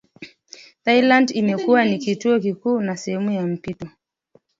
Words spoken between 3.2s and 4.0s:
ya mpito